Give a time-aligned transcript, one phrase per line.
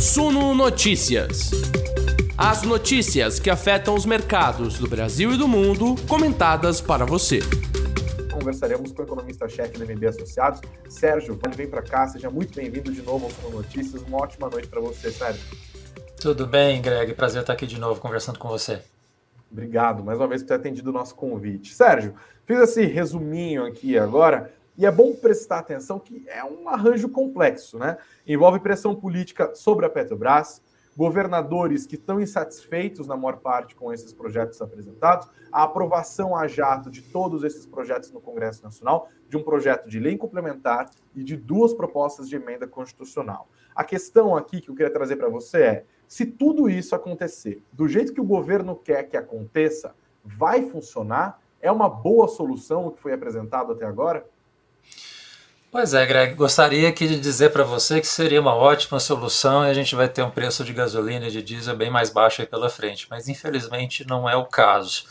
[0.00, 1.50] Suno Notícias.
[2.34, 7.40] As notícias que afetam os mercados do Brasil e do mundo, comentadas para você.
[8.32, 11.38] Conversaremos com o economista-chefe da MB Associados, Sérgio.
[11.54, 14.00] Vem para cá, seja muito bem-vindo de novo ao Suno Notícias.
[14.00, 15.42] Uma ótima noite para você, Sérgio.
[16.18, 17.12] Tudo bem, Greg?
[17.12, 18.80] Prazer estar aqui de novo conversando com você.
[19.52, 21.74] Obrigado mais uma vez por ter atendido o nosso convite.
[21.74, 22.14] Sérgio,
[22.46, 24.50] fiz esse resuminho aqui agora
[24.80, 27.98] e é bom prestar atenção que é um arranjo complexo, né?
[28.26, 30.62] Envolve pressão política sobre a Petrobras,
[30.96, 36.90] governadores que estão insatisfeitos, na maior parte, com esses projetos apresentados, a aprovação a jato
[36.90, 41.36] de todos esses projetos no Congresso Nacional, de um projeto de lei complementar e de
[41.36, 43.50] duas propostas de emenda constitucional.
[43.74, 47.86] A questão aqui que eu queria trazer para você é: se tudo isso acontecer do
[47.86, 51.38] jeito que o governo quer que aconteça, vai funcionar?
[51.60, 54.26] É uma boa solução o que foi apresentado até agora?
[55.72, 59.70] Pois é, Greg, gostaria aqui de dizer para você que seria uma ótima solução e
[59.70, 62.46] a gente vai ter um preço de gasolina e de diesel bem mais baixo aí
[62.46, 65.04] pela frente, mas infelizmente não é o caso.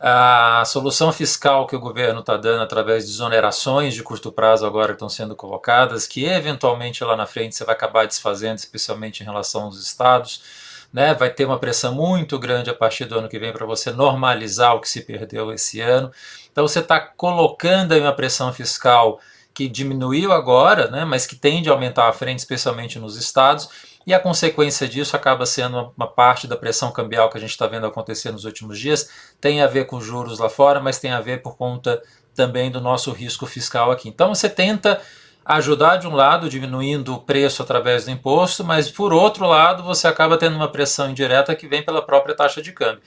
[0.00, 4.92] A solução fiscal que o governo está dando através de exonerações de curto prazo agora
[4.92, 9.64] estão sendo colocadas, que eventualmente lá na frente você vai acabar desfazendo, especialmente em relação
[9.64, 10.42] aos estados,
[10.90, 11.12] né?
[11.12, 14.74] vai ter uma pressão muito grande a partir do ano que vem para você normalizar
[14.74, 16.10] o que se perdeu esse ano.
[16.50, 19.20] Então você está colocando aí uma pressão fiscal
[19.58, 23.68] que diminuiu agora, né, mas que tende a aumentar à frente, especialmente nos estados,
[24.06, 27.66] e a consequência disso acaba sendo uma parte da pressão cambial que a gente está
[27.66, 29.10] vendo acontecer nos últimos dias.
[29.40, 32.00] Tem a ver com juros lá fora, mas tem a ver por conta
[32.36, 34.08] também do nosso risco fiscal aqui.
[34.08, 35.00] Então você tenta
[35.44, 40.06] ajudar de um lado, diminuindo o preço através do imposto, mas por outro lado você
[40.06, 43.02] acaba tendo uma pressão indireta que vem pela própria taxa de câmbio.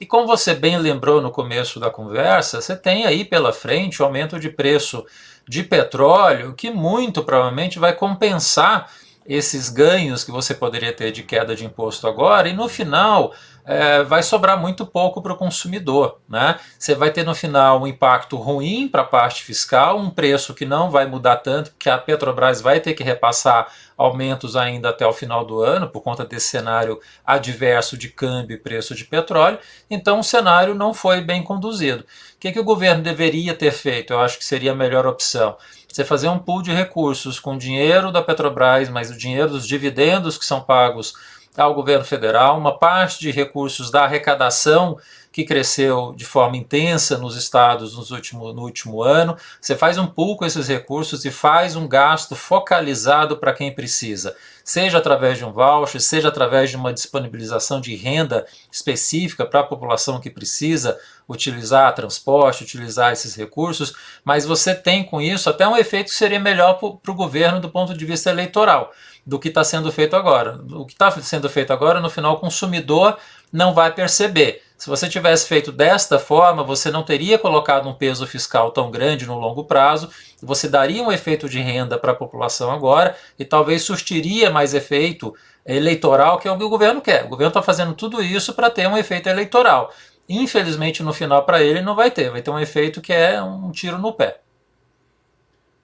[0.00, 4.04] E como você bem lembrou no começo da conversa, você tem aí pela frente o
[4.04, 5.04] aumento de preço
[5.48, 8.90] de petróleo que muito provavelmente vai compensar
[9.26, 13.32] esses ganhos que você poderia ter de queda de imposto agora, e no final
[13.64, 16.20] é, vai sobrar muito pouco para o consumidor.
[16.28, 16.58] Né?
[16.78, 20.66] Você vai ter no final um impacto ruim para a parte fiscal, um preço que
[20.66, 25.12] não vai mudar tanto, porque a Petrobras vai ter que repassar aumentos ainda até o
[25.12, 29.58] final do ano, por conta desse cenário adverso de câmbio e preço de petróleo.
[29.88, 32.02] Então o cenário não foi bem conduzido.
[32.02, 32.06] O
[32.40, 34.12] que, que o governo deveria ter feito?
[34.12, 35.56] Eu acho que seria a melhor opção
[35.94, 40.36] você fazer um pool de recursos com dinheiro da Petrobras, mas o dinheiro dos dividendos
[40.36, 41.14] que são pagos
[41.56, 44.98] ao governo federal, uma parte de recursos da arrecadação
[45.30, 49.36] que cresceu de forma intensa nos estados nos último, no último ano.
[49.60, 54.34] Você faz um pool com esses recursos e faz um gasto focalizado para quem precisa,
[54.64, 59.64] seja através de um voucher, seja através de uma disponibilização de renda específica para a
[59.64, 60.98] população que precisa
[61.28, 66.40] utilizar transporte, utilizar esses recursos, mas você tem com isso até um efeito que seria
[66.40, 68.90] melhor para o governo do ponto de vista eleitoral
[69.26, 70.60] do que está sendo feito agora.
[70.72, 73.18] O que está sendo feito agora, no final, o consumidor
[73.52, 74.62] não vai perceber.
[74.76, 79.26] Se você tivesse feito desta forma, você não teria colocado um peso fiscal tão grande
[79.26, 80.10] no longo prazo,
[80.42, 85.34] você daria um efeito de renda para a população agora e talvez surtiria mais efeito
[85.64, 87.24] eleitoral, que é o que o governo quer.
[87.24, 89.90] O governo está fazendo tudo isso para ter um efeito eleitoral.
[90.28, 92.30] Infelizmente, no final, para ele, não vai ter.
[92.30, 94.40] Vai ter um efeito que é um tiro no pé.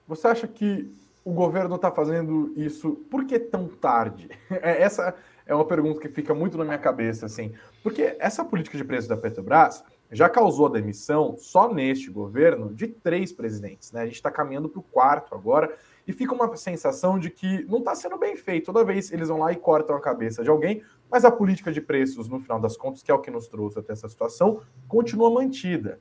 [0.07, 0.93] Você acha que
[1.25, 4.29] o governo está fazendo isso por que tão tarde?
[4.51, 5.15] É, essa
[5.51, 7.53] é uma pergunta que fica muito na minha cabeça, assim.
[7.83, 12.87] Porque essa política de preço da Petrobras já causou a demissão, só neste governo, de
[12.87, 13.91] três presidentes.
[13.91, 14.03] Né?
[14.03, 17.79] A gente está caminhando para o quarto agora, e fica uma sensação de que não
[17.79, 18.67] está sendo bem feito.
[18.67, 21.81] Toda vez eles vão lá e cortam a cabeça de alguém, mas a política de
[21.81, 25.31] preços, no final das contas, que é o que nos trouxe até essa situação, continua
[25.31, 25.99] mantida.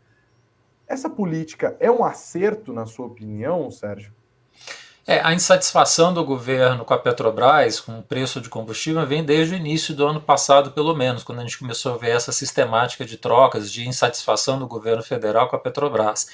[0.88, 4.14] Essa política é um acerto, na sua opinião, Sérgio?
[5.12, 9.56] É, a insatisfação do governo com a Petrobras, com o preço de combustível, vem desde
[9.56, 13.04] o início do ano passado, pelo menos, quando a gente começou a ver essa sistemática
[13.04, 16.28] de trocas, de insatisfação do governo federal com a Petrobras.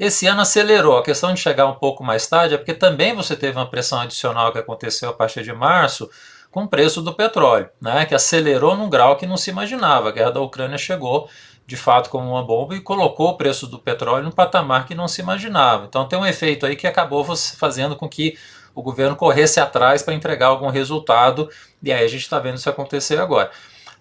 [0.00, 0.96] Esse ano acelerou.
[0.96, 4.00] A questão de chegar um pouco mais tarde é porque também você teve uma pressão
[4.00, 6.08] adicional que aconteceu a partir de março
[6.50, 10.08] com o preço do petróleo, né, que acelerou num grau que não se imaginava.
[10.08, 11.28] A guerra da Ucrânia chegou
[11.66, 15.08] de fato como uma bomba e colocou o preço do petróleo num patamar que não
[15.08, 15.86] se imaginava.
[15.86, 17.24] Então tem um efeito aí que acabou
[17.56, 18.36] fazendo com que
[18.74, 21.48] o governo corresse atrás para entregar algum resultado,
[21.82, 23.50] e aí a gente está vendo isso acontecer agora.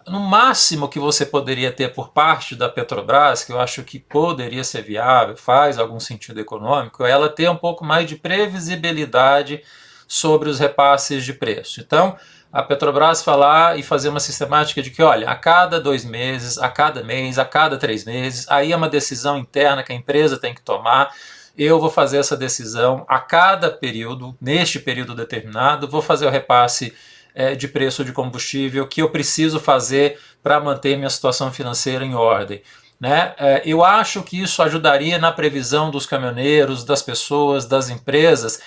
[0.07, 4.63] No máximo que você poderia ter por parte da Petrobras, que eu acho que poderia
[4.63, 9.63] ser viável, faz algum sentido econômico, é ela ter um pouco mais de previsibilidade
[10.07, 11.79] sobre os repasses de preço.
[11.79, 12.17] Então,
[12.53, 16.69] a Petrobras falar e fazer uma sistemática de que, olha, a cada dois meses, a
[16.69, 20.53] cada mês, a cada três meses, aí é uma decisão interna que a empresa tem
[20.53, 21.11] que tomar.
[21.57, 26.93] Eu vou fazer essa decisão a cada período, neste período determinado, vou fazer o repasse
[27.33, 32.13] é, de preço de combustível que eu preciso fazer para manter minha situação financeira em
[32.13, 32.61] ordem.
[32.99, 33.33] Né?
[33.39, 38.61] É, eu acho que isso ajudaria na previsão dos caminhoneiros, das pessoas, das empresas,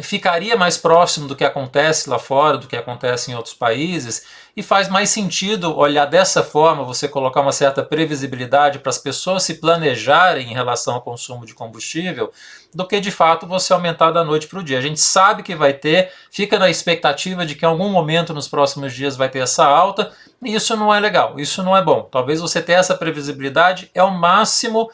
[0.00, 4.24] ficaria mais próximo do que acontece lá fora, do que acontece em outros países,
[4.56, 9.42] e faz mais sentido olhar dessa forma, você colocar uma certa previsibilidade para as pessoas
[9.42, 12.32] se planejarem em relação ao consumo de combustível,
[12.74, 14.78] do que de fato você aumentar da noite para o dia.
[14.78, 18.48] A gente sabe que vai ter, fica na expectativa de que em algum momento nos
[18.48, 22.08] próximos dias vai ter essa alta, e isso não é legal, isso não é bom.
[22.10, 24.90] Talvez você ter essa previsibilidade é o máximo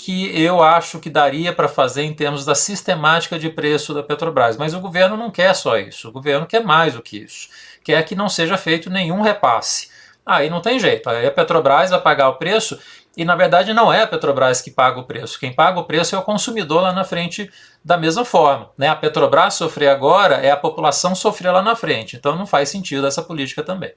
[0.00, 4.56] que eu acho que daria para fazer em termos da sistemática de preço da Petrobras.
[4.56, 7.48] Mas o governo não quer só isso, o governo quer mais do que isso.
[7.84, 9.90] Quer que não seja feito nenhum repasse.
[10.24, 12.78] Aí não tem jeito, aí a Petrobras vai pagar o preço
[13.16, 15.38] e na verdade não é a Petrobras que paga o preço.
[15.38, 17.50] Quem paga o preço é o consumidor lá na frente
[17.84, 18.70] da mesma forma.
[18.78, 18.88] Né?
[18.88, 22.16] A Petrobras sofrer agora é a população sofrer lá na frente.
[22.16, 23.92] Então não faz sentido essa política também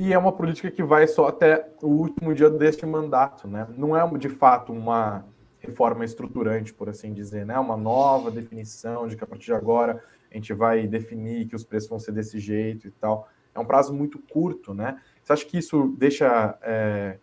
[0.00, 3.66] e é uma política que vai só até o último dia deste mandato, né?
[3.76, 5.24] Não é de fato uma
[5.58, 7.58] reforma estruturante, por assim dizer, né?
[7.58, 10.00] Uma nova definição de que a partir de agora
[10.30, 13.28] a gente vai definir que os preços vão ser desse jeito e tal.
[13.52, 15.00] É um prazo muito curto, né?
[15.20, 17.18] Você acha que isso deixa é,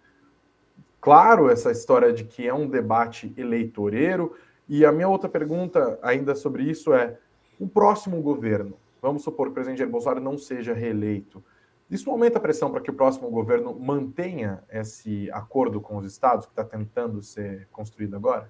[0.99, 4.35] claro essa história de que é um debate eleitoreiro?
[4.67, 7.17] E a minha outra pergunta ainda sobre isso é:
[7.57, 11.41] o próximo governo, vamos supor que o presidente Jair Bolsonaro não seja reeleito,
[11.89, 16.45] isso aumenta a pressão para que o próximo governo mantenha esse acordo com os estados
[16.45, 18.49] que está tentando ser construído agora?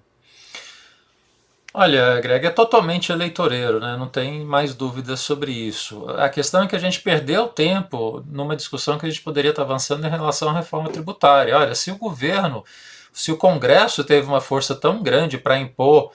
[1.78, 3.98] Olha, Greg, é totalmente eleitoreiro, né?
[3.98, 6.08] não tem mais dúvidas sobre isso.
[6.08, 9.60] A questão é que a gente perdeu tempo numa discussão que a gente poderia estar
[9.60, 11.54] avançando em relação à reforma tributária.
[11.54, 12.64] Olha, se o governo,
[13.12, 16.12] se o Congresso teve uma força tão grande para impor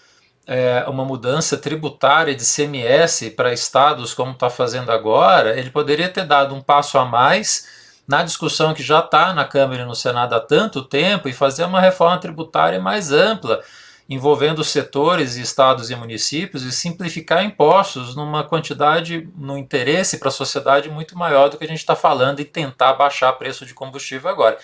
[0.48, 6.26] é, uma mudança tributária de CMS para estados, como está fazendo agora, ele poderia ter
[6.26, 7.68] dado um passo a mais
[8.08, 11.64] na discussão que já está na Câmara e no Senado há tanto tempo e fazer
[11.64, 13.62] uma reforma tributária mais ampla,
[14.10, 20.90] envolvendo setores, estados e municípios e simplificar impostos numa quantidade, no interesse para a sociedade
[20.90, 24.58] muito maior do que a gente está falando e tentar baixar preço de combustível agora.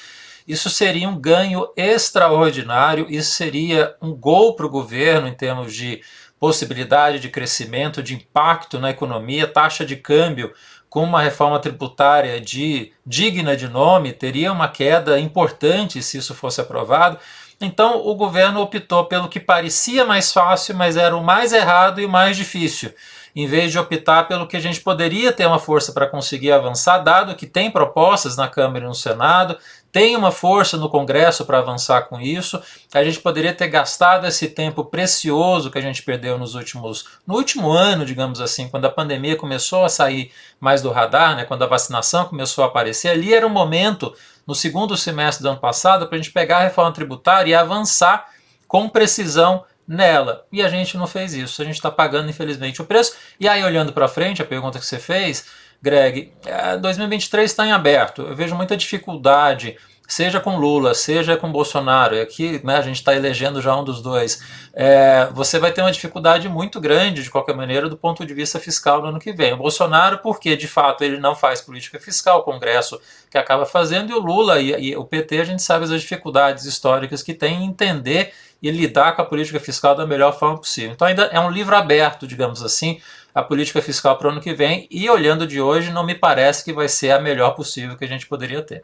[0.47, 6.01] Isso seria um ganho extraordinário, isso seria um gol para o governo em termos de
[6.39, 10.53] possibilidade de crescimento, de impacto na economia, taxa de câmbio
[10.89, 16.61] com uma reforma tributária de digna de nome teria uma queda importante se isso fosse
[16.61, 17.19] aprovado.
[17.59, 22.05] Então o governo optou pelo que parecia mais fácil, mas era o mais errado e
[22.05, 22.93] o mais difícil
[23.39, 26.97] em vez de optar pelo que a gente poderia ter uma força para conseguir avançar,
[26.97, 29.55] dado que tem propostas na Câmara e no Senado,
[29.91, 32.59] tem uma força no Congresso para avançar com isso.
[32.91, 37.35] A gente poderia ter gastado esse tempo precioso que a gente perdeu nos últimos, no
[37.35, 41.61] último ano, digamos assim, quando a pandemia começou a sair mais do radar, né, quando
[41.61, 43.09] a vacinação começou a aparecer.
[43.09, 44.15] Ali era o momento,
[44.47, 48.25] no segundo semestre do ano passado, para a gente pegar a reforma tributária e avançar
[48.67, 50.45] com precisão nela.
[50.51, 51.61] E a gente não fez isso.
[51.61, 53.15] A gente está pagando, infelizmente, o preço.
[53.39, 55.45] E aí, olhando para frente, a pergunta que você fez,
[55.81, 56.33] Greg,
[56.81, 58.23] 2023 é, está em aberto.
[58.23, 62.15] Eu vejo muita dificuldade, seja com Lula, seja com Bolsonaro.
[62.15, 64.41] E aqui né, a gente está elegendo já um dos dois.
[64.73, 68.59] É, você vai ter uma dificuldade muito grande, de qualquer maneira, do ponto de vista
[68.59, 69.53] fiscal no ano que vem.
[69.53, 74.11] O Bolsonaro, porque de fato ele não faz política fiscal, o Congresso que acaba fazendo,
[74.11, 77.63] e o Lula e, e o PT, a gente sabe as dificuldades históricas que tem
[77.63, 80.91] em entender e lidar com a política fiscal da melhor forma possível.
[80.91, 82.99] Então ainda é um livro aberto, digamos assim,
[83.33, 86.65] a política fiscal para o ano que vem e olhando de hoje não me parece
[86.65, 88.83] que vai ser a melhor possível que a gente poderia ter.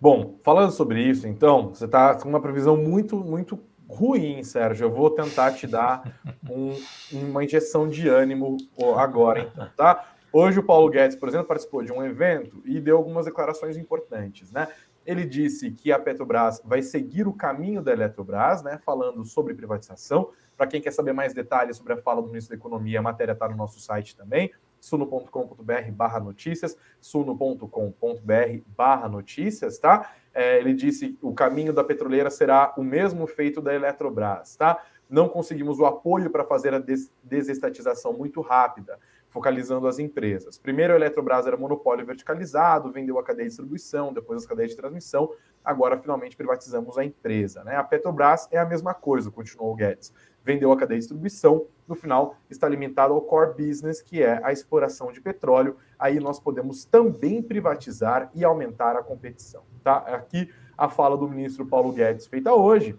[0.00, 4.86] Bom, falando sobre isso, então, você está com uma previsão muito, muito ruim, Sérgio.
[4.86, 6.02] Eu vou tentar te dar
[6.50, 6.76] um,
[7.12, 8.56] uma injeção de ânimo
[8.96, 10.12] agora, então, tá?
[10.32, 14.50] Hoje o Paulo Guedes, por exemplo, participou de um evento e deu algumas declarações importantes,
[14.50, 14.66] né?
[15.04, 20.30] Ele disse que a Petrobras vai seguir o caminho da Eletrobras, né, falando sobre privatização.
[20.56, 23.32] Para quem quer saber mais detalhes sobre a fala do ministro da Economia, a matéria
[23.32, 30.12] está no nosso site também, suno.com.br barra notícias, suno.com.br barra notícias, tá?
[30.34, 34.82] É, ele disse que o caminho da petroleira será o mesmo feito da Eletrobras, tá?
[35.08, 38.98] Não conseguimos o apoio para fazer a des desestatização muito rápida
[39.32, 40.58] focalizando as empresas.
[40.58, 44.76] Primeiro, a Eletrobras era monopólio verticalizado, vendeu a cadeia de distribuição, depois as cadeias de
[44.76, 45.32] transmissão,
[45.64, 47.64] agora finalmente privatizamos a empresa.
[47.64, 47.74] Né?
[47.74, 50.12] A Petrobras é a mesma coisa, continuou o Guedes.
[50.44, 54.52] Vendeu a cadeia de distribuição, no final está limitado ao core business, que é a
[54.52, 55.78] exploração de petróleo.
[55.98, 59.62] Aí nós podemos também privatizar e aumentar a competição.
[59.82, 59.96] Tá?
[59.98, 62.98] Aqui a fala do ministro Paulo Guedes feita hoje.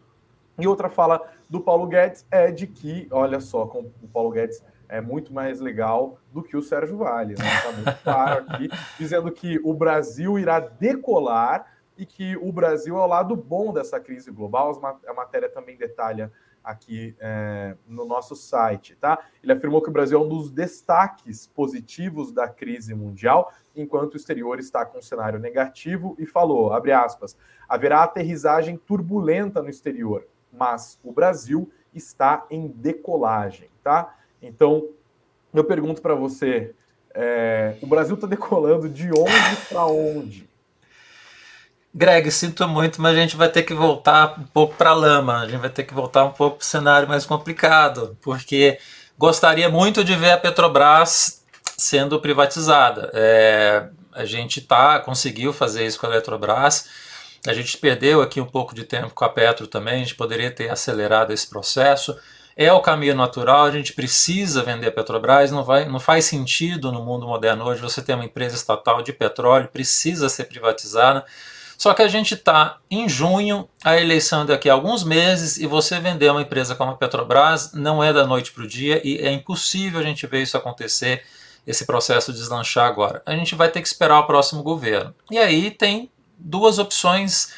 [0.57, 4.63] E outra fala do Paulo Guedes é de que, olha só, como o Paulo Guedes
[4.93, 7.33] é muito mais legal do que o Sérgio Vale.
[7.33, 7.61] Está né?
[7.63, 8.69] Tá muito claro aqui,
[8.99, 11.65] dizendo que o Brasil irá decolar
[11.97, 14.79] e que o Brasil é o lado bom dessa crise global.
[15.07, 16.31] A matéria também detalha
[16.63, 19.17] aqui é, no nosso site, tá?
[19.41, 24.17] Ele afirmou que o Brasil é um dos destaques positivos da crise mundial, enquanto o
[24.17, 27.35] exterior está com um cenário negativo e falou, abre aspas,
[27.67, 34.15] haverá aterrissagem turbulenta no exterior, mas o Brasil está em decolagem, tá?
[34.43, 34.89] Então,
[35.53, 36.75] eu pergunto para você,
[37.15, 40.49] é, o Brasil está decolando de onde para onde?
[41.95, 45.41] Greg, sinto muito, mas a gente vai ter que voltar um pouco para a lama,
[45.41, 48.79] a gente vai ter que voltar um pouco para o cenário mais complicado, porque
[49.17, 51.43] gostaria muito de ver a Petrobras
[51.77, 53.11] sendo privatizada.
[53.13, 56.89] É, a gente tá, conseguiu fazer isso com a Eletrobras,
[57.47, 60.49] a gente perdeu aqui um pouco de tempo com a Petro também, a gente poderia
[60.49, 62.17] ter acelerado esse processo.
[62.55, 66.91] É o caminho natural, a gente precisa vender a Petrobras, não, vai, não faz sentido
[66.91, 71.25] no mundo moderno hoje você ter uma empresa estatal de petróleo, precisa ser privatizada.
[71.77, 75.65] Só que a gente está em junho, a eleição é daqui a alguns meses, e
[75.65, 79.17] você vender uma empresa como a Petrobras não é da noite para o dia e
[79.17, 81.23] é impossível a gente ver isso acontecer,
[81.65, 83.21] esse processo deslanchar agora.
[83.25, 85.13] A gente vai ter que esperar o próximo governo.
[85.31, 87.51] E aí tem duas opções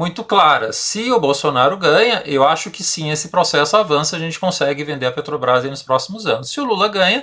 [0.00, 0.76] muito claras.
[0.76, 5.04] Se o Bolsonaro ganha, eu acho que sim, esse processo avança, a gente consegue vender
[5.04, 6.50] a Petrobras nos próximos anos.
[6.50, 7.22] Se o Lula ganha,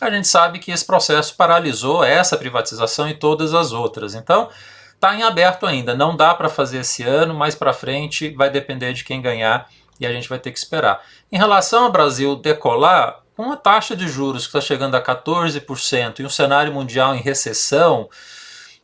[0.00, 4.16] a gente sabe que esse processo paralisou essa privatização e todas as outras.
[4.16, 4.48] Então,
[4.96, 8.94] Está em aberto ainda, não dá para fazer esse ano, mais para frente vai depender
[8.94, 9.68] de quem ganhar
[10.00, 11.02] e a gente vai ter que esperar.
[11.30, 16.20] Em relação ao Brasil decolar, com uma taxa de juros que está chegando a 14%
[16.20, 18.08] e um cenário mundial em recessão,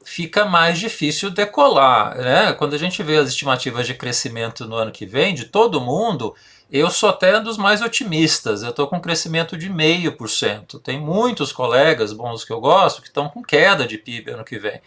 [0.04, 2.16] fica mais difícil decolar.
[2.16, 2.52] Né?
[2.52, 6.34] Quando a gente vê as estimativas de crescimento no ano que vem, de todo mundo,
[6.70, 8.62] eu sou até dos mais otimistas.
[8.62, 10.80] Eu estou com crescimento de 0,5%.
[10.82, 14.58] Tem muitos colegas bons que eu gosto que estão com queda de PIB ano que
[14.58, 14.80] vem.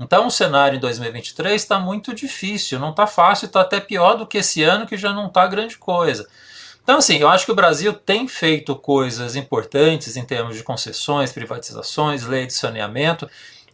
[0.00, 4.26] Então o cenário em 2023 está muito difícil, não está fácil, está até pior do
[4.26, 6.28] que esse ano, que já não está grande coisa.
[6.88, 11.30] Então, assim, eu acho que o Brasil tem feito coisas importantes em termos de concessões,
[11.30, 13.28] privatizações, lei de saneamento,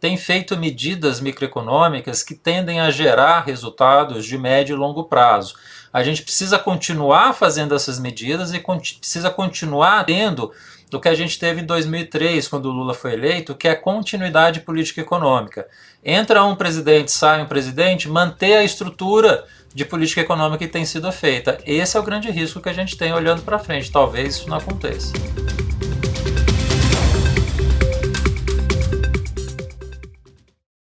[0.04, 5.54] tem feito medidas microeconômicas que tendem a gerar resultados de médio e longo prazo.
[5.90, 8.62] A gente precisa continuar fazendo essas medidas e
[8.98, 10.52] precisa continuar tendo
[10.90, 14.60] do que a gente teve em 2003, quando o Lula foi eleito, que é continuidade
[14.60, 15.66] política econômica.
[16.04, 21.10] Entra um presidente, sai um presidente, manter a estrutura de política econômica que tem sido
[21.12, 21.56] feita.
[21.64, 23.90] Esse é o grande risco que a gente tem olhando para frente.
[23.90, 25.14] Talvez isso não aconteça.